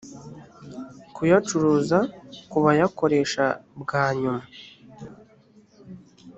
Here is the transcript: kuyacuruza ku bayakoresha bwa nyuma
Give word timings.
kuyacuruza 1.15 1.99
ku 2.49 2.57
bayakoresha 2.65 3.45
bwa 3.81 4.03
nyuma 4.19 4.43